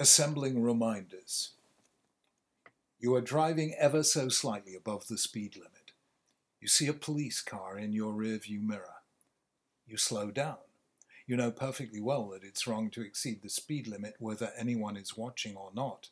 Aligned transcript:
Assembling 0.00 0.62
reminders. 0.62 1.54
You 3.00 3.16
are 3.16 3.20
driving 3.20 3.74
ever 3.76 4.04
so 4.04 4.28
slightly 4.28 4.76
above 4.76 5.08
the 5.08 5.18
speed 5.18 5.56
limit. 5.56 5.90
You 6.60 6.68
see 6.68 6.86
a 6.86 6.92
police 6.92 7.42
car 7.42 7.76
in 7.76 7.92
your 7.92 8.12
rearview 8.12 8.62
mirror. 8.62 9.02
You 9.88 9.96
slow 9.96 10.30
down. 10.30 10.58
You 11.26 11.36
know 11.36 11.50
perfectly 11.50 12.00
well 12.00 12.28
that 12.28 12.44
it's 12.44 12.64
wrong 12.64 12.90
to 12.90 13.02
exceed 13.02 13.42
the 13.42 13.48
speed 13.48 13.88
limit 13.88 14.14
whether 14.20 14.52
anyone 14.56 14.96
is 14.96 15.16
watching 15.16 15.56
or 15.56 15.72
not. 15.74 16.10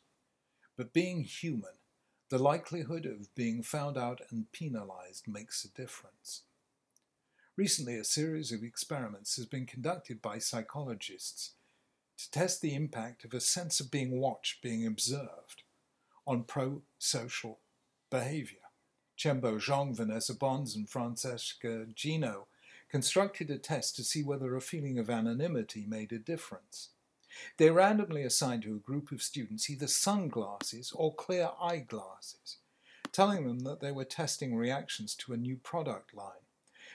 But 0.75 0.91
being 0.91 1.23
human, 1.23 1.79
the 2.27 2.39
likelihood 2.39 3.05
of 3.05 3.33
being 3.35 3.63
found 3.63 3.97
out 3.97 4.19
and 4.29 4.51
penalized 4.51 5.29
makes 5.29 5.63
a 5.63 5.69
difference. 5.69 6.41
Recently, 7.55 7.95
a 7.95 8.03
series 8.03 8.51
of 8.51 8.63
experiments 8.63 9.37
has 9.37 9.45
been 9.45 9.65
conducted 9.65 10.21
by 10.21 10.39
psychologists 10.39 11.51
to 12.17 12.31
test 12.31 12.61
the 12.61 12.75
impact 12.75 13.23
of 13.23 13.33
a 13.33 13.39
sense 13.39 13.79
of 13.79 13.91
being 13.91 14.19
watched, 14.19 14.61
being 14.61 14.85
observed, 14.85 15.63
on 16.25 16.43
pro 16.43 16.81
social 16.97 17.59
behavior. 18.09 18.59
Chen-Bo 19.15 19.53
Zhong, 19.55 19.95
Vanessa 19.95 20.33
Bohns, 20.35 20.75
and 20.75 20.89
Francesca 20.89 21.87
Gino 21.95 22.47
constructed 22.89 23.49
a 23.49 23.57
test 23.57 23.95
to 23.95 24.03
see 24.03 24.23
whether 24.23 24.55
a 24.55 24.61
feeling 24.61 24.99
of 24.99 25.09
anonymity 25.09 25.85
made 25.87 26.11
a 26.11 26.19
difference. 26.19 26.89
They 27.57 27.69
randomly 27.69 28.23
assigned 28.23 28.63
to 28.63 28.75
a 28.75 28.79
group 28.79 29.11
of 29.11 29.21
students 29.21 29.69
either 29.69 29.87
sunglasses 29.87 30.91
or 30.95 31.13
clear 31.13 31.49
eyeglasses, 31.61 32.57
telling 33.11 33.47
them 33.47 33.59
that 33.59 33.79
they 33.79 33.91
were 33.91 34.05
testing 34.05 34.55
reactions 34.55 35.15
to 35.15 35.33
a 35.33 35.37
new 35.37 35.57
product 35.57 36.13
line. 36.13 36.45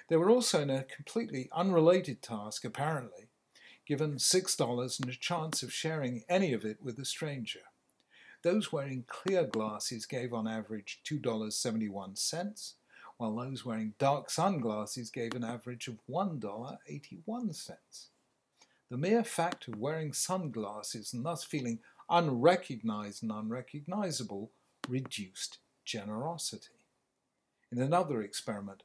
They 0.09 0.16
were 0.16 0.30
also 0.30 0.61
in 0.63 0.71
a 0.71 0.85
completely 0.85 1.49
unrelated 1.52 2.23
task, 2.23 2.65
apparently, 2.65 3.29
given 3.92 4.14
$6 4.14 5.01
and 5.01 5.10
a 5.10 5.14
chance 5.14 5.62
of 5.62 5.70
sharing 5.70 6.24
any 6.27 6.55
of 6.55 6.64
it 6.64 6.78
with 6.82 6.98
a 6.98 7.05
stranger. 7.05 7.60
Those 8.41 8.73
wearing 8.73 9.05
clear 9.06 9.45
glasses 9.45 10.07
gave 10.07 10.32
on 10.32 10.49
average 10.49 11.01
$2.71, 11.04 12.73
while 13.18 13.37
those 13.37 13.66
wearing 13.66 13.93
dark 13.99 14.30
sunglasses 14.30 15.10
gave 15.10 15.34
an 15.34 15.45
average 15.45 15.88
of 15.88 15.99
$1.81. 16.10 18.07
The 18.88 18.96
mere 18.96 19.24
fact 19.24 19.68
of 19.68 19.76
wearing 19.76 20.15
sunglasses 20.15 21.12
and 21.12 21.27
thus 21.27 21.45
feeling 21.45 21.80
unrecognized 22.09 23.23
and 23.23 23.30
unrecognizable 23.30 24.52
reduced 24.88 25.59
generosity. 25.84 26.87
In 27.71 27.79
another 27.79 28.23
experiment, 28.23 28.84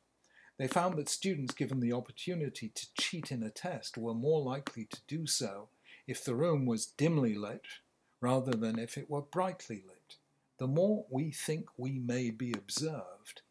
they 0.58 0.68
found 0.68 0.98
that 0.98 1.10
students 1.10 1.54
given 1.54 1.80
the 1.80 1.94
opportunity 1.94 2.70
to 2.70 2.88
cheat 3.00 3.32
in 3.32 3.44
a 3.44 3.50
test 3.50 3.98
were 3.98 4.14
more 4.14 4.42
likely 4.42 4.86
to 4.86 5.00
do 5.08 5.28
so 5.28 5.70
if 6.08 6.24
the 6.24 6.36
room 6.36 6.66
was 6.66 6.86
dimly 6.86 7.36
lit 7.36 7.66
rather 8.22 8.52
than 8.52 8.80
if 8.80 8.98
it 8.98 9.10
were 9.10 9.22
brightly 9.22 9.84
lit. 9.88 10.16
The 10.58 10.68
more 10.68 11.06
we 11.12 11.32
think 11.32 11.68
we 11.78 12.00
may 12.00 12.32
be 12.32 12.52
observed, 12.52 13.42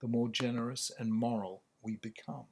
the 0.00 0.08
more 0.08 0.30
generous 0.30 0.90
and 0.98 1.12
moral 1.12 1.62
we 1.82 1.96
become. 1.96 2.46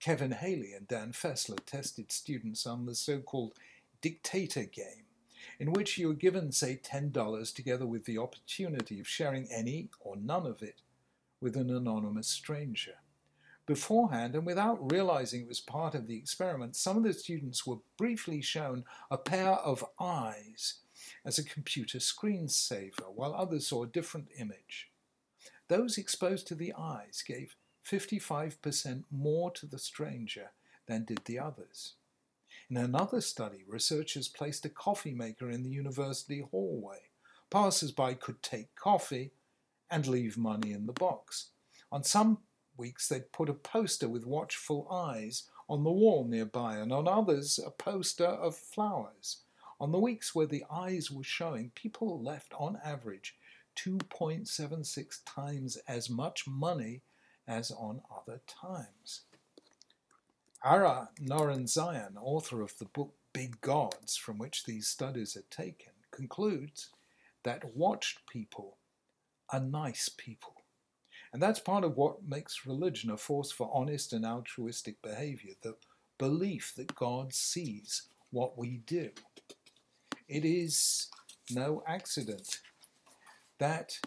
Kevin 0.00 0.32
Haley 0.32 0.72
and 0.72 0.88
Dan 0.88 1.12
Fessler 1.12 1.58
tested 1.66 2.10
students 2.10 2.66
on 2.66 2.86
the 2.86 2.94
so 2.94 3.18
called 3.18 3.52
dictator 4.00 4.64
game, 4.64 5.04
in 5.58 5.72
which 5.72 5.98
you 5.98 6.10
are 6.10 6.14
given, 6.14 6.52
say, 6.52 6.80
$10 6.82 7.54
together 7.54 7.86
with 7.86 8.04
the 8.06 8.18
opportunity 8.18 9.00
of 9.00 9.08
sharing 9.08 9.48
any 9.50 9.90
or 10.00 10.16
none 10.16 10.46
of 10.46 10.62
it 10.62 10.80
with 11.40 11.56
an 11.56 11.70
anonymous 11.70 12.28
stranger. 12.28 12.94
Beforehand, 13.66 14.36
and 14.36 14.46
without 14.46 14.92
realizing 14.92 15.42
it 15.42 15.48
was 15.48 15.60
part 15.60 15.94
of 15.94 16.06
the 16.06 16.16
experiment, 16.16 16.76
some 16.76 16.96
of 16.96 17.02
the 17.02 17.12
students 17.12 17.66
were 17.66 17.78
briefly 17.98 18.40
shown 18.40 18.84
a 19.10 19.18
pair 19.18 19.52
of 19.52 19.84
eyes 19.98 20.74
as 21.24 21.38
a 21.38 21.44
computer 21.44 21.98
screensaver, 21.98 23.12
while 23.12 23.34
others 23.34 23.66
saw 23.66 23.82
a 23.82 23.88
different 23.88 24.28
image. 24.38 24.90
Those 25.68 25.98
exposed 25.98 26.46
to 26.48 26.54
the 26.54 26.72
eyes 26.78 27.24
gave 27.26 27.56
55% 27.84 29.04
more 29.10 29.50
to 29.52 29.66
the 29.66 29.78
stranger 29.78 30.50
than 30.86 31.04
did 31.04 31.24
the 31.24 31.38
others. 31.38 31.94
In 32.70 32.76
another 32.76 33.20
study, 33.20 33.64
researchers 33.66 34.28
placed 34.28 34.64
a 34.64 34.68
coffee 34.68 35.14
maker 35.14 35.50
in 35.50 35.62
the 35.62 35.70
university 35.70 36.40
hallway. 36.50 37.10
Passers 37.50 37.92
by 37.92 38.14
could 38.14 38.42
take 38.42 38.74
coffee 38.74 39.32
and 39.90 40.06
leave 40.06 40.36
money 40.36 40.72
in 40.72 40.86
the 40.86 40.92
box. 40.92 41.50
On 41.92 42.02
some 42.02 42.38
weeks, 42.76 43.08
they'd 43.08 43.32
put 43.32 43.48
a 43.48 43.54
poster 43.54 44.08
with 44.08 44.26
watchful 44.26 44.88
eyes 44.90 45.44
on 45.68 45.84
the 45.84 45.90
wall 45.90 46.24
nearby, 46.24 46.76
and 46.76 46.92
on 46.92 47.08
others, 47.08 47.58
a 47.64 47.70
poster 47.70 48.24
of 48.24 48.56
flowers. 48.56 49.38
On 49.80 49.92
the 49.92 49.98
weeks 49.98 50.34
where 50.34 50.46
the 50.46 50.64
eyes 50.70 51.10
were 51.10 51.24
showing, 51.24 51.70
people 51.74 52.22
left 52.22 52.54
on 52.54 52.78
average 52.84 53.36
2.76 53.76 55.20
times 55.26 55.76
as 55.88 56.08
much 56.08 56.46
money 56.46 57.02
as 57.46 57.70
on 57.70 58.00
other 58.10 58.40
times. 58.46 59.22
Ara 60.64 61.10
Norenzayan, 61.20 62.16
author 62.20 62.62
of 62.62 62.78
the 62.78 62.86
book 62.86 63.14
Big 63.32 63.60
Gods, 63.60 64.16
from 64.16 64.38
which 64.38 64.64
these 64.64 64.88
studies 64.88 65.36
are 65.36 65.44
taken, 65.50 65.92
concludes 66.10 66.88
that 67.42 67.76
watched 67.76 68.26
people 68.26 68.78
are 69.50 69.60
nice 69.60 70.08
people. 70.08 70.54
And 71.32 71.42
that's 71.42 71.60
part 71.60 71.84
of 71.84 71.96
what 71.96 72.26
makes 72.26 72.66
religion 72.66 73.10
a 73.10 73.16
force 73.16 73.52
for 73.52 73.70
honest 73.72 74.12
and 74.12 74.24
altruistic 74.24 75.02
behavior 75.02 75.54
the 75.62 75.74
belief 76.18 76.72
that 76.76 76.94
God 76.94 77.34
sees 77.34 78.08
what 78.30 78.56
we 78.56 78.80
do. 78.86 79.10
It 80.28 80.44
is 80.44 81.08
no 81.50 81.82
accident 81.86 82.60
that, 83.58 83.98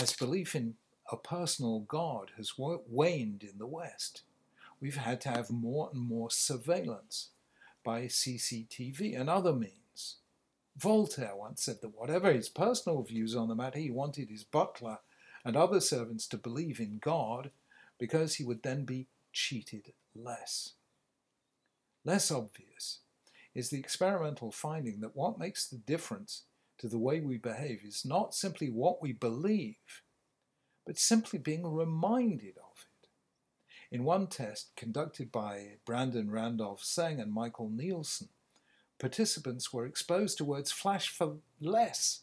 as 0.00 0.14
belief 0.14 0.54
in 0.54 0.74
a 1.10 1.16
personal 1.16 1.80
God 1.80 2.32
has 2.36 2.52
waned 2.56 3.42
in 3.42 3.58
the 3.58 3.66
West, 3.66 4.22
we've 4.80 4.96
had 4.96 5.20
to 5.22 5.30
have 5.30 5.50
more 5.50 5.90
and 5.92 6.00
more 6.00 6.30
surveillance 6.30 7.30
by 7.84 8.02
CCTV 8.02 9.18
and 9.18 9.28
other 9.28 9.52
means. 9.52 9.87
Voltaire 10.78 11.34
once 11.34 11.64
said 11.64 11.80
that 11.82 11.98
whatever 11.98 12.32
his 12.32 12.48
personal 12.48 13.02
views 13.02 13.34
on 13.34 13.48
the 13.48 13.54
matter, 13.56 13.80
he 13.80 13.90
wanted 13.90 14.30
his 14.30 14.44
butler 14.44 14.98
and 15.44 15.56
other 15.56 15.80
servants 15.80 16.26
to 16.28 16.36
believe 16.36 16.78
in 16.78 16.98
God 17.00 17.50
because 17.98 18.36
he 18.36 18.44
would 18.44 18.62
then 18.62 18.84
be 18.84 19.08
cheated 19.32 19.92
less. 20.14 20.74
Less 22.04 22.30
obvious 22.30 23.00
is 23.54 23.70
the 23.70 23.78
experimental 23.78 24.52
finding 24.52 25.00
that 25.00 25.16
what 25.16 25.38
makes 25.38 25.66
the 25.66 25.78
difference 25.78 26.44
to 26.78 26.86
the 26.86 26.98
way 26.98 27.18
we 27.18 27.38
behave 27.38 27.80
is 27.84 28.04
not 28.04 28.32
simply 28.32 28.70
what 28.70 29.02
we 29.02 29.12
believe, 29.12 30.02
but 30.86 30.96
simply 30.96 31.40
being 31.40 31.66
reminded 31.66 32.56
of 32.56 32.86
it. 33.02 33.08
In 33.90 34.04
one 34.04 34.28
test 34.28 34.70
conducted 34.76 35.32
by 35.32 35.78
Brandon 35.84 36.30
Randolph 36.30 36.84
Seng 36.84 37.18
and 37.18 37.32
Michael 37.32 37.68
Nielsen, 37.68 38.28
participants 38.98 39.72
were 39.72 39.86
exposed 39.86 40.38
to 40.38 40.44
words 40.44 40.70
flash 40.72 41.08
for 41.08 41.36
less 41.60 42.20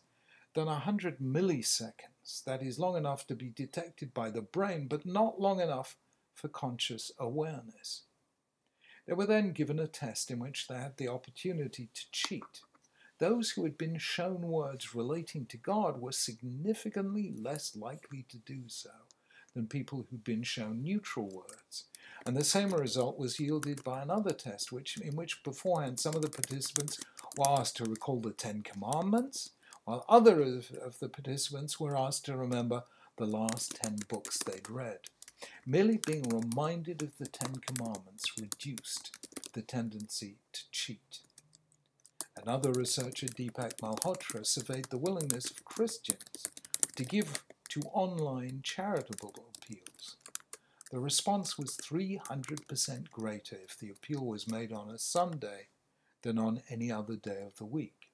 than 0.54 0.66
100 0.66 1.20
milliseconds, 1.20 2.44
that 2.46 2.62
is, 2.62 2.80
long 2.80 2.98
enough 2.98 3.28
to 3.28 3.36
be 3.36 3.50
detected 3.50 4.14
by 4.14 4.30
the 4.30 4.42
brain, 4.42 4.88
but 4.88 5.06
not 5.06 5.40
long 5.40 5.60
enough 5.60 5.98
for 6.34 6.48
conscious 6.48 7.12
awareness. 7.20 8.04
They 9.06 9.14
were 9.14 9.26
then 9.26 9.52
given 9.52 9.80
a 9.80 9.88
test 9.88 10.32
in 10.32 10.40
which 10.40 10.68
they 10.68 10.76
had 10.76 10.98
the 10.98 11.08
opportunity 11.08 11.90
to 11.94 12.12
cheat. 12.12 12.62
Those 13.20 13.52
who 13.52 13.64
had 13.64 13.78
been 13.78 13.98
shown 13.98 14.42
words 14.42 14.96
relating 14.96 15.46
to 15.48 15.58
God 15.58 16.02
were 16.02 16.12
significantly 16.12 17.34
less 17.38 17.76
likely 17.76 18.26
to 18.30 18.38
do 18.38 18.64
so 18.68 18.90
than 19.56 19.68
people 19.68 20.06
who'd 20.10 20.24
been 20.24 20.44
shown 20.44 20.84
neutral 20.84 21.28
words. 21.28 21.86
And 22.26 22.36
the 22.36 22.44
same 22.44 22.74
result 22.74 23.18
was 23.18 23.40
yielded 23.40 23.84
by 23.84 24.02
another 24.02 24.34
test, 24.34 24.72
which, 24.72 24.98
in 24.98 25.16
which 25.16 25.44
beforehand 25.44 26.00
some 26.00 26.16
of 26.16 26.22
the 26.22 26.30
participants 26.30 27.00
were 27.38 27.50
asked 27.50 27.78
to 27.78 27.86
recall 27.86 28.20
the 28.20 28.32
Ten 28.32 28.64
Commandments, 28.64 29.52
while 29.86 30.06
other 30.10 30.42
of, 30.42 30.72
of 30.84 31.00
the 31.00 31.10
participants 31.10 31.80
were 31.80 31.96
asked 31.96 32.26
to 32.26 32.36
remember 32.36 32.84
the 33.18 33.26
last 33.26 33.76
ten 33.76 33.98
books 34.10 34.40
they'd 34.40 34.70
read. 34.70 35.00
Merely 35.66 36.00
being 36.06 36.24
reminded 36.24 37.02
of 37.04 37.18
the 37.18 37.28
Ten 37.28 37.58
Commandments 37.58 38.34
reduced 38.40 39.12
the 39.54 39.62
tendency 39.62 40.38
to 40.54 40.62
cheat. 40.72 41.20
Another 42.42 42.72
researcher, 42.72 43.28
Deepak 43.28 43.78
Malhotra, 43.78 44.46
surveyed 44.46 44.86
the 44.86 44.98
willingness 44.98 45.50
of 45.52 45.64
Christians 45.64 46.44
to 46.96 47.06
give 47.06 47.45
to 47.76 47.82
online 47.90 48.62
charitable 48.64 49.34
appeals. 49.58 50.16
The 50.94 51.00
response 51.00 51.58
was 51.58 51.76
300% 51.76 53.12
greater 53.12 53.58
if 53.68 53.78
the 53.78 53.90
appeal 53.90 54.26
was 54.26 54.50
made 54.50 54.72
on 54.72 54.90
a 54.90 54.98
Sunday 54.98 55.68
than 56.22 56.40
on 56.40 56.62
any 56.70 56.90
other 56.90 57.18
day 57.18 57.44
of 57.46 57.58
the 57.58 57.66
week. 57.66 58.12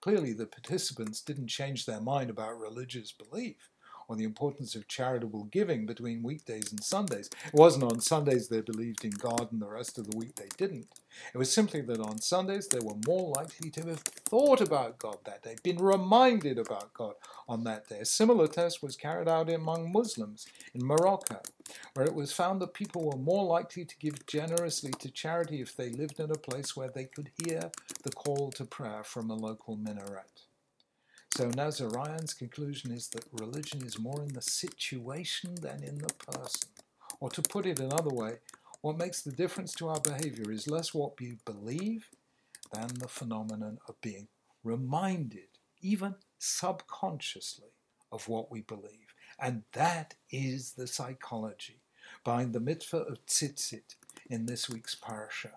Clearly, 0.00 0.32
the 0.32 0.46
participants 0.46 1.20
didn't 1.20 1.48
change 1.48 1.84
their 1.84 2.00
mind 2.00 2.30
about 2.30 2.58
religious 2.58 3.12
belief. 3.12 3.68
On 4.08 4.18
the 4.18 4.24
importance 4.24 4.74
of 4.74 4.88
charitable 4.88 5.44
giving 5.44 5.86
between 5.86 6.22
weekdays 6.22 6.70
and 6.70 6.82
Sundays. 6.82 7.28
It 7.46 7.54
wasn't 7.54 7.84
on 7.84 8.00
Sundays 8.00 8.48
they 8.48 8.60
believed 8.60 9.04
in 9.04 9.10
God 9.10 9.52
and 9.52 9.60
the 9.60 9.68
rest 9.68 9.98
of 9.98 10.10
the 10.10 10.16
week 10.16 10.36
they 10.36 10.48
didn't. 10.56 10.88
It 11.34 11.38
was 11.38 11.52
simply 11.52 11.80
that 11.82 12.00
on 12.00 12.20
Sundays 12.20 12.68
they 12.68 12.78
were 12.78 12.96
more 13.06 13.32
likely 13.36 13.70
to 13.70 13.88
have 13.88 14.00
thought 14.00 14.60
about 14.60 14.98
God 14.98 15.18
that 15.24 15.42
day, 15.42 15.56
been 15.62 15.78
reminded 15.78 16.58
about 16.58 16.92
God 16.94 17.14
on 17.48 17.64
that 17.64 17.88
day. 17.88 18.00
A 18.00 18.04
similar 18.04 18.46
test 18.46 18.82
was 18.82 18.96
carried 18.96 19.28
out 19.28 19.50
among 19.50 19.92
Muslims 19.92 20.46
in 20.74 20.84
Morocco, 20.84 21.40
where 21.94 22.06
it 22.06 22.14
was 22.14 22.32
found 22.32 22.60
that 22.60 22.74
people 22.74 23.04
were 23.04 23.16
more 23.16 23.44
likely 23.44 23.84
to 23.84 23.98
give 23.98 24.26
generously 24.26 24.92
to 24.98 25.10
charity 25.10 25.60
if 25.60 25.76
they 25.76 25.90
lived 25.90 26.20
in 26.20 26.30
a 26.30 26.34
place 26.34 26.76
where 26.76 26.88
they 26.88 27.04
could 27.04 27.30
hear 27.44 27.70
the 28.02 28.10
call 28.10 28.50
to 28.52 28.64
prayer 28.64 29.02
from 29.04 29.30
a 29.30 29.34
local 29.34 29.76
minaret. 29.76 30.45
So 31.36 31.50
Norenzayan's 31.50 32.32
conclusion 32.32 32.92
is 32.92 33.08
that 33.08 33.26
religion 33.30 33.82
is 33.84 33.98
more 33.98 34.22
in 34.22 34.32
the 34.32 34.40
situation 34.40 35.54
than 35.56 35.84
in 35.84 35.98
the 35.98 36.14
person. 36.14 36.70
Or 37.20 37.28
to 37.28 37.42
put 37.42 37.66
it 37.66 37.78
another 37.78 38.08
way, 38.08 38.38
what 38.80 38.96
makes 38.96 39.20
the 39.20 39.32
difference 39.32 39.74
to 39.74 39.88
our 39.88 40.00
behavior 40.00 40.50
is 40.50 40.66
less 40.66 40.94
what 40.94 41.20
we 41.20 41.36
believe 41.44 42.08
than 42.72 42.88
the 42.88 43.06
phenomenon 43.06 43.80
of 43.86 44.00
being 44.00 44.28
reminded, 44.64 45.58
even 45.82 46.14
subconsciously, 46.38 47.68
of 48.10 48.28
what 48.28 48.50
we 48.50 48.62
believe. 48.62 49.14
And 49.38 49.64
that 49.72 50.14
is 50.30 50.72
the 50.72 50.86
psychology 50.86 51.82
behind 52.24 52.54
the 52.54 52.60
mitzvah 52.60 53.02
of 53.02 53.26
tzitzit 53.26 53.96
in 54.30 54.46
this 54.46 54.70
week's 54.70 54.94
parasha. 54.94 55.52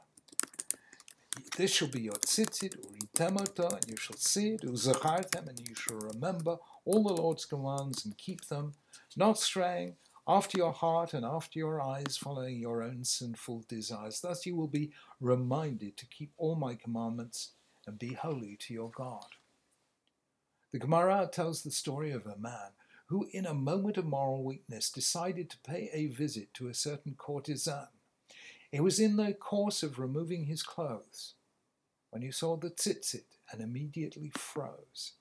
This 1.57 1.74
shall 1.74 1.88
be 1.88 2.01
your 2.01 2.15
tzitzit, 2.15 2.75
uritemota, 2.80 3.74
and 3.74 3.89
you 3.89 3.97
shall 3.97 4.18
see 4.18 4.51
it, 4.51 4.62
uzachartem, 4.62 5.47
and 5.47 5.59
you 5.59 5.75
shall 5.75 5.97
remember 5.97 6.57
all 6.86 7.03
the 7.03 7.21
Lord's 7.21 7.45
commands 7.45 8.06
and 8.06 8.18
keep 8.18 8.45
them, 8.47 8.74
not 9.15 9.38
straying 9.38 9.95
after 10.27 10.57
your 10.57 10.71
heart 10.71 11.13
and 11.13 11.25
after 11.25 11.59
your 11.59 11.81
eyes, 11.81 12.18
following 12.18 12.57
your 12.57 12.83
own 12.83 13.03
sinful 13.03 13.65
desires. 13.68 14.21
Thus 14.21 14.45
you 14.45 14.56
will 14.56 14.68
be 14.68 14.91
reminded 15.19 15.97
to 15.97 16.06
keep 16.06 16.31
all 16.38 16.56
my 16.56 16.75
commandments 16.75 17.51
and 17.88 17.97
be 17.97 18.13
holy 18.13 18.56
to 18.57 18.74
your 18.74 18.91
God. 18.91 19.25
The 20.71 20.80
Gemara 20.80 21.27
tells 21.31 21.63
the 21.63 21.71
story 21.71 22.12
of 22.12 22.25
a 22.25 22.38
man 22.38 22.74
who, 23.07 23.27
in 23.31 23.47
a 23.47 23.56
moment 23.56 23.97
of 23.97 24.06
moral 24.06 24.44
weakness, 24.44 24.91
decided 24.91 25.50
to 25.50 25.57
pay 25.59 25.89
a 25.91 26.07
visit 26.07 26.53
to 26.53 26.68
a 26.68 26.75
certain 26.75 27.15
courtesan. 27.18 27.88
He 28.71 28.80
was 28.80 29.00
in 29.00 29.16
the 29.16 29.33
course 29.33 29.81
of 29.81 29.98
removing 29.98 30.45
his 30.45 30.62
clothes 30.62 31.33
when 32.12 32.21
he 32.21 32.31
saw 32.31 32.56
the 32.56 32.69
tzitzit 32.69 33.25
and 33.51 33.62
immediately 33.62 34.30
froze. 34.30 35.13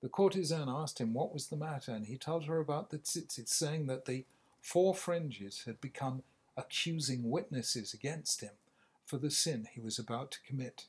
The 0.00 0.08
courtesan 0.08 0.68
asked 0.68 1.00
him 1.00 1.12
what 1.12 1.32
was 1.32 1.48
the 1.48 1.56
matter, 1.56 1.92
and 1.92 2.06
he 2.06 2.16
told 2.16 2.46
her 2.46 2.58
about 2.58 2.90
the 2.90 2.98
tzitzit, 2.98 3.48
saying 3.48 3.86
that 3.86 4.06
the 4.06 4.24
four 4.60 4.94
fringes 4.94 5.64
had 5.64 5.80
become 5.80 6.22
accusing 6.56 7.30
witnesses 7.30 7.94
against 7.94 8.40
him 8.40 8.54
for 9.04 9.18
the 9.18 9.30
sin 9.30 9.68
he 9.70 9.80
was 9.80 9.98
about 9.98 10.30
to 10.32 10.42
commit. 10.46 10.86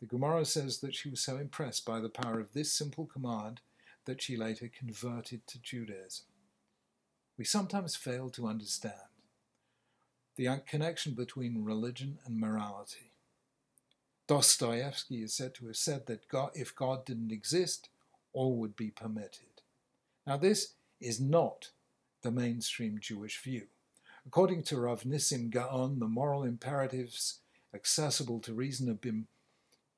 The 0.00 0.06
Gemara 0.06 0.44
says 0.44 0.78
that 0.80 0.94
she 0.94 1.08
was 1.08 1.20
so 1.20 1.38
impressed 1.38 1.86
by 1.86 2.00
the 2.00 2.08
power 2.08 2.38
of 2.38 2.52
this 2.52 2.72
simple 2.72 3.06
command 3.06 3.60
that 4.04 4.20
she 4.20 4.36
later 4.36 4.68
converted 4.68 5.46
to 5.46 5.58
Judaism. 5.58 6.26
We 7.38 7.44
sometimes 7.44 7.96
fail 7.96 8.28
to 8.30 8.46
understand 8.46 9.05
the 10.36 10.48
connection 10.66 11.14
between 11.14 11.64
religion 11.64 12.18
and 12.24 12.38
morality. 12.38 13.10
Dostoevsky 14.26 15.22
is 15.22 15.34
said 15.34 15.54
to 15.54 15.66
have 15.66 15.76
said 15.76 16.06
that 16.06 16.28
God, 16.28 16.50
if 16.54 16.74
God 16.74 17.04
didn't 17.04 17.32
exist, 17.32 17.88
all 18.32 18.56
would 18.56 18.76
be 18.76 18.90
permitted. 18.90 19.62
Now, 20.26 20.36
this 20.36 20.74
is 21.00 21.20
not 21.20 21.70
the 22.22 22.30
mainstream 22.30 22.98
Jewish 23.00 23.40
view. 23.40 23.66
According 24.26 24.64
to 24.64 24.78
Rav 24.78 25.04
Nissim 25.04 25.50
Gaon, 25.50 26.00
the 26.00 26.08
moral 26.08 26.42
imperatives 26.42 27.38
accessible 27.72 28.40
to 28.40 28.52
reason 28.52 28.88
have 28.88 29.00
been 29.00 29.26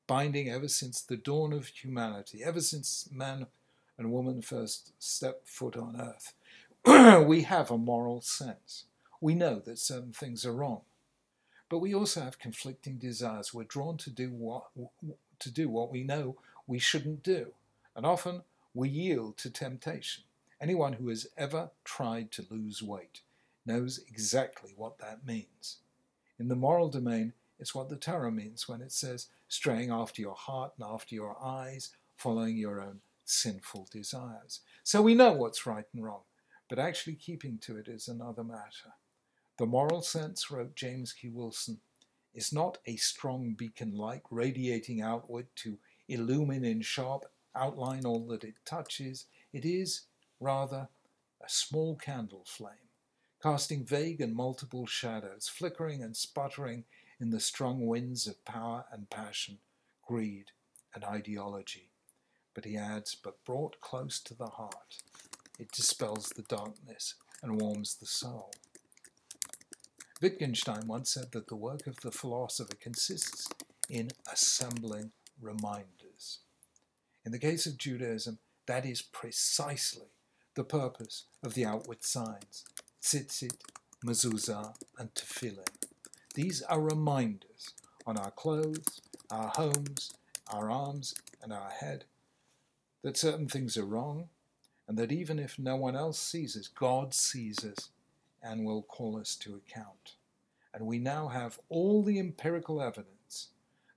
binding 0.06 0.50
ever 0.50 0.68
since 0.68 1.00
the 1.00 1.16
dawn 1.16 1.52
of 1.52 1.66
humanity, 1.66 2.42
ever 2.44 2.60
since 2.60 3.08
man 3.10 3.46
and 3.96 4.12
woman 4.12 4.42
first 4.42 4.92
stepped 4.98 5.48
foot 5.48 5.76
on 5.76 6.00
earth. 6.00 6.34
we 7.26 7.42
have 7.42 7.70
a 7.70 7.78
moral 7.78 8.20
sense. 8.20 8.84
We 9.20 9.34
know 9.34 9.60
that 9.60 9.78
certain 9.78 10.12
things 10.12 10.46
are 10.46 10.52
wrong. 10.52 10.82
But 11.68 11.80
we 11.80 11.94
also 11.94 12.22
have 12.22 12.38
conflicting 12.38 12.96
desires. 12.96 13.52
We're 13.52 13.64
drawn 13.64 13.96
to 13.98 14.10
do 14.10 14.30
what, 14.30 14.64
to 15.38 15.50
do 15.50 15.68
what 15.68 15.90
we 15.90 16.02
know 16.02 16.36
we 16.66 16.78
shouldn't 16.78 17.22
do. 17.22 17.52
And 17.94 18.06
often 18.06 18.42
we 18.74 18.88
yield 18.88 19.36
to 19.38 19.50
temptation. 19.50 20.24
Anyone 20.60 20.94
who 20.94 21.08
has 21.08 21.26
ever 21.36 21.70
tried 21.84 22.30
to 22.32 22.46
lose 22.50 22.82
weight 22.82 23.20
knows 23.66 24.00
exactly 24.08 24.72
what 24.76 24.98
that 24.98 25.26
means. 25.26 25.78
In 26.38 26.48
the 26.48 26.56
moral 26.56 26.88
domain, 26.88 27.32
it's 27.58 27.74
what 27.74 27.88
the 27.88 27.96
Torah 27.96 28.30
means 28.30 28.68
when 28.68 28.80
it 28.80 28.92
says 28.92 29.26
straying 29.48 29.90
after 29.90 30.22
your 30.22 30.34
heart 30.34 30.72
and 30.78 30.88
after 30.88 31.14
your 31.14 31.36
eyes, 31.42 31.90
following 32.16 32.56
your 32.56 32.80
own 32.80 33.00
sinful 33.24 33.88
desires. 33.90 34.60
So 34.84 35.02
we 35.02 35.14
know 35.14 35.32
what's 35.32 35.66
right 35.66 35.84
and 35.92 36.04
wrong, 36.04 36.22
but 36.68 36.78
actually 36.78 37.14
keeping 37.14 37.58
to 37.58 37.76
it 37.76 37.88
is 37.88 38.08
another 38.08 38.44
matter. 38.44 38.94
The 39.58 39.66
moral 39.66 40.02
sense, 40.02 40.52
wrote 40.52 40.76
James 40.76 41.12
Q. 41.12 41.32
Wilson, 41.32 41.80
is 42.32 42.52
not 42.52 42.78
a 42.86 42.94
strong 42.94 43.54
beacon 43.54 43.96
light 43.96 44.22
radiating 44.30 45.02
outward 45.02 45.48
to 45.56 45.78
illumine 46.06 46.64
in 46.64 46.80
sharp 46.80 47.24
outline 47.56 48.06
all 48.06 48.24
that 48.28 48.44
it 48.44 48.54
touches. 48.64 49.26
It 49.52 49.64
is, 49.64 50.02
rather, 50.38 50.88
a 51.44 51.48
small 51.48 51.96
candle 51.96 52.44
flame, 52.46 52.92
casting 53.42 53.84
vague 53.84 54.20
and 54.20 54.32
multiple 54.32 54.86
shadows, 54.86 55.48
flickering 55.48 56.04
and 56.04 56.16
sputtering 56.16 56.84
in 57.18 57.30
the 57.30 57.40
strong 57.40 57.84
winds 57.84 58.28
of 58.28 58.44
power 58.44 58.84
and 58.92 59.10
passion, 59.10 59.58
greed 60.06 60.52
and 60.94 61.02
ideology. 61.02 61.90
But 62.54 62.64
he 62.64 62.76
adds, 62.76 63.16
but 63.16 63.44
brought 63.44 63.80
close 63.80 64.20
to 64.20 64.34
the 64.34 64.46
heart, 64.46 64.98
it 65.58 65.72
dispels 65.72 66.28
the 66.28 66.42
darkness 66.42 67.14
and 67.42 67.60
warms 67.60 67.96
the 67.96 68.06
soul. 68.06 68.52
Wittgenstein 70.20 70.88
once 70.88 71.10
said 71.10 71.30
that 71.32 71.46
the 71.46 71.54
work 71.54 71.86
of 71.86 72.00
the 72.00 72.10
philosopher 72.10 72.74
consists 72.80 73.48
in 73.88 74.08
assembling 74.30 75.12
reminders. 75.40 76.40
In 77.24 77.30
the 77.30 77.38
case 77.38 77.66
of 77.66 77.78
Judaism, 77.78 78.38
that 78.66 78.84
is 78.84 79.00
precisely 79.00 80.08
the 80.54 80.64
purpose 80.64 81.24
of 81.42 81.54
the 81.54 81.64
outward 81.64 82.02
signs 82.02 82.64
tzitzit, 83.00 83.60
mezuzah, 84.04 84.74
and 84.98 85.14
tefillin. 85.14 85.68
These 86.34 86.62
are 86.62 86.80
reminders 86.80 87.74
on 88.04 88.16
our 88.16 88.32
clothes, 88.32 89.00
our 89.30 89.48
homes, 89.48 90.12
our 90.52 90.68
arms, 90.68 91.14
and 91.42 91.52
our 91.52 91.70
head 91.70 92.04
that 93.02 93.16
certain 93.16 93.46
things 93.46 93.76
are 93.76 93.84
wrong, 93.84 94.28
and 94.88 94.98
that 94.98 95.12
even 95.12 95.38
if 95.38 95.58
no 95.58 95.76
one 95.76 95.94
else 95.94 96.18
sees 96.18 96.56
us, 96.56 96.66
God 96.66 97.14
sees 97.14 97.64
us 97.64 97.90
and 98.42 98.64
will 98.64 98.82
call 98.82 99.18
us 99.18 99.36
to 99.36 99.54
account. 99.56 100.14
And 100.72 100.86
we 100.86 100.98
now 100.98 101.28
have 101.28 101.58
all 101.68 102.02
the 102.02 102.18
empirical 102.18 102.80
evidence 102.80 103.48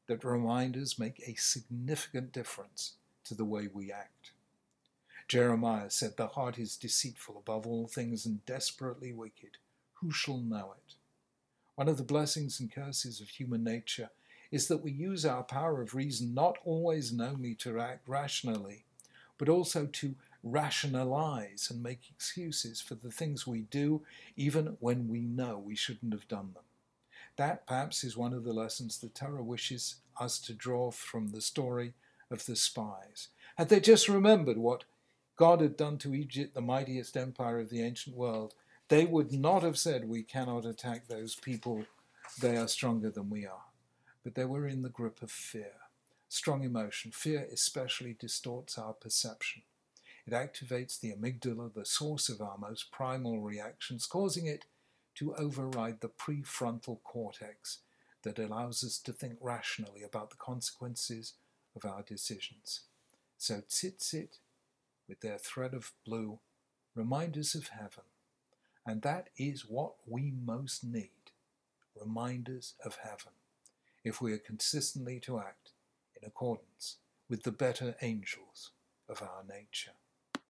that 0.07 0.23
reminders 0.23 0.99
make 0.99 1.21
a 1.25 1.35
significant 1.35 2.31
difference 2.31 2.93
to 3.25 3.33
the 3.33 3.45
way 3.45 3.67
we 3.71 3.91
act. 3.91 4.31
Jeremiah 5.27 5.89
said, 5.89 6.17
The 6.17 6.27
heart 6.27 6.59
is 6.59 6.75
deceitful 6.75 7.37
above 7.37 7.65
all 7.65 7.87
things 7.87 8.25
and 8.25 8.45
desperately 8.45 9.13
wicked. 9.13 9.57
Who 9.95 10.11
shall 10.11 10.39
know 10.39 10.73
it? 10.77 10.95
One 11.75 11.87
of 11.87 11.97
the 11.97 12.03
blessings 12.03 12.59
and 12.59 12.69
curses 12.69 13.21
of 13.21 13.29
human 13.29 13.63
nature 13.63 14.09
is 14.51 14.67
that 14.67 14.83
we 14.83 14.91
use 14.91 15.25
our 15.25 15.43
power 15.43 15.81
of 15.81 15.95
reason 15.95 16.33
not 16.33 16.57
always 16.65 17.11
and 17.11 17.21
only 17.21 17.55
to 17.55 17.79
act 17.79 18.07
rationally, 18.07 18.85
but 19.37 19.47
also 19.47 19.85
to 19.85 20.15
rationalize 20.43 21.69
and 21.69 21.83
make 21.83 22.09
excuses 22.09 22.81
for 22.81 22.95
the 22.95 23.11
things 23.11 23.45
we 23.45 23.61
do, 23.61 24.01
even 24.35 24.77
when 24.79 25.07
we 25.07 25.21
know 25.21 25.57
we 25.57 25.75
shouldn't 25.75 26.13
have 26.13 26.27
done 26.27 26.51
them. 26.53 26.63
That 27.37 27.65
perhaps 27.65 28.03
is 28.03 28.17
one 28.17 28.33
of 28.33 28.43
the 28.43 28.53
lessons 28.53 28.97
the 28.97 29.09
Torah 29.09 29.43
wishes 29.43 29.95
us 30.19 30.39
to 30.39 30.53
draw 30.53 30.91
from 30.91 31.29
the 31.29 31.41
story 31.41 31.93
of 32.29 32.45
the 32.45 32.55
spies. 32.55 33.29
Had 33.57 33.69
they 33.69 33.79
just 33.79 34.09
remembered 34.09 34.57
what 34.57 34.83
God 35.35 35.61
had 35.61 35.77
done 35.77 35.97
to 35.99 36.13
Egypt, 36.13 36.53
the 36.53 36.61
mightiest 36.61 37.17
empire 37.17 37.59
of 37.59 37.69
the 37.69 37.81
ancient 37.81 38.15
world, 38.15 38.53
they 38.89 39.05
would 39.05 39.31
not 39.31 39.63
have 39.63 39.77
said, 39.77 40.07
We 40.07 40.23
cannot 40.23 40.65
attack 40.65 41.07
those 41.07 41.35
people, 41.35 41.85
they 42.41 42.57
are 42.57 42.67
stronger 42.67 43.09
than 43.09 43.29
we 43.29 43.45
are. 43.45 43.65
But 44.23 44.35
they 44.35 44.45
were 44.45 44.67
in 44.67 44.81
the 44.81 44.89
grip 44.89 45.21
of 45.21 45.31
fear. 45.31 45.73
Strong 46.29 46.63
emotion. 46.63 47.11
Fear 47.11 47.47
especially 47.51 48.15
distorts 48.19 48.77
our 48.77 48.93
perception. 48.93 49.63
It 50.27 50.33
activates 50.33 50.99
the 50.99 51.13
amygdala, 51.13 51.73
the 51.73 51.85
source 51.85 52.29
of 52.29 52.41
our 52.41 52.57
most 52.57 52.91
primal 52.91 53.41
reactions, 53.41 54.05
causing 54.05 54.45
it 54.45 54.65
to 55.15 55.35
override 55.35 56.01
the 56.01 56.09
prefrontal 56.09 57.01
cortex 57.03 57.79
that 58.23 58.39
allows 58.39 58.83
us 58.83 58.97
to 58.99 59.11
think 59.11 59.37
rationally 59.41 60.03
about 60.03 60.29
the 60.29 60.35
consequences 60.35 61.33
of 61.75 61.85
our 61.85 62.03
decisions. 62.03 62.81
So 63.37 63.61
tzitzit, 63.61 64.37
with 65.07 65.21
their 65.21 65.37
thread 65.37 65.73
of 65.73 65.93
blue, 66.05 66.39
remind 66.95 67.37
us 67.37 67.55
of 67.55 67.69
heaven. 67.69 68.03
And 68.85 69.01
that 69.01 69.29
is 69.37 69.65
what 69.67 69.93
we 70.07 70.31
most 70.31 70.83
need 70.83 71.09
reminders 71.99 72.75
of 72.85 72.97
heaven, 73.03 73.33
if 74.03 74.21
we 74.21 74.33
are 74.33 74.37
consistently 74.37 75.19
to 75.19 75.39
act 75.39 75.71
in 76.19 76.27
accordance 76.27 76.97
with 77.29 77.43
the 77.43 77.51
better 77.51 77.95
angels 78.01 78.71
of 79.09 79.21
our 79.21 79.43
nature. 79.47 79.91